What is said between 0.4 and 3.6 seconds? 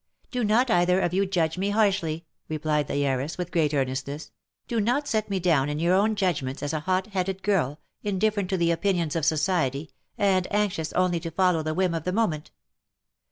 not either of you judge me harshly," replied "the heiress, with